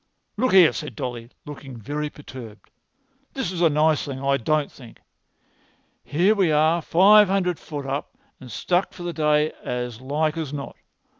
"Look 0.35 0.53
here," 0.53 0.73
said 0.73 0.95
Dolly, 0.95 1.29
looking 1.45 1.77
very 1.77 2.09
perturbed, 2.09 2.71
"this 3.33 3.51
is 3.51 3.61
a 3.61 3.69
nice 3.69 4.03
thing, 4.03 4.19
I 4.19 4.37
don't 4.37 4.71
think. 4.71 4.99
Here 6.03 6.33
we 6.33 6.51
are 6.51 6.81
five[Pg 6.81 7.27
246] 7.27 7.29
hundred 7.29 7.59
foot 7.59 7.85
up, 7.85 8.17
and 8.39 8.51
stuck 8.51 8.93
for 8.93 9.03
the 9.03 9.13
day 9.13 9.51
as 9.63 10.01
like 10.01 10.37
as 10.37 10.51
not. 10.51 10.75